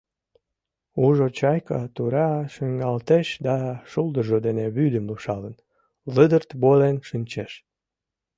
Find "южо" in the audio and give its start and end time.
1.07-1.27